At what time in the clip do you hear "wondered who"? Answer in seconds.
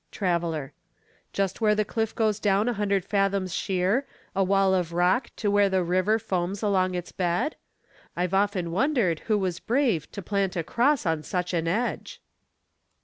8.71-9.37